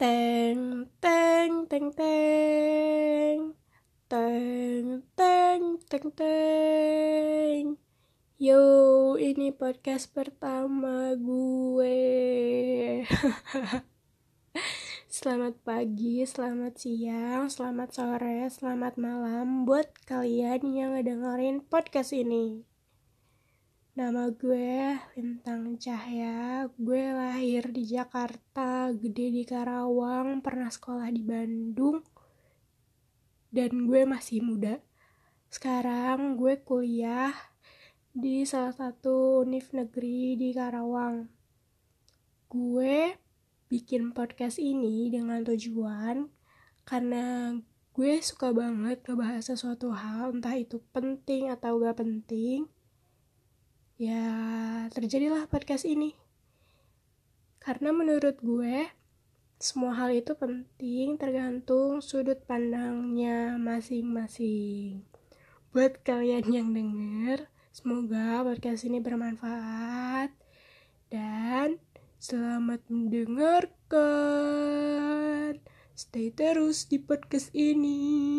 [0.00, 3.52] Teng teng teng teng.
[4.08, 7.76] Teng teng teng teng.
[8.40, 8.64] Yo
[9.20, 12.00] ini podcast pertama gue.
[15.20, 22.64] Selamat pagi, selamat siang, selamat sore, selamat malam Buat kalian yang ngedengerin podcast ini.
[24.00, 27.04] Nama gue Lintang Cahya, gue
[27.60, 32.00] lahir di Jakarta, gede di Karawang, pernah sekolah di Bandung,
[33.52, 34.80] dan gue masih muda.
[35.52, 37.36] Sekarang gue kuliah
[38.16, 41.28] di salah satu univ negeri di Karawang.
[42.48, 43.20] Gue
[43.68, 46.32] bikin podcast ini dengan tujuan
[46.88, 47.60] karena
[47.92, 52.64] gue suka banget ngebahas sesuatu hal, entah itu penting atau gak penting
[54.00, 54.24] ya
[54.96, 56.29] terjadilah podcast ini.
[57.70, 58.90] Karena menurut gue,
[59.62, 65.06] semua hal itu penting tergantung sudut pandangnya masing-masing.
[65.70, 70.34] Buat kalian yang denger, semoga podcast ini bermanfaat
[71.14, 71.78] dan
[72.18, 74.02] selamat mendengarkan.
[75.94, 78.29] Stay terus di podcast ini.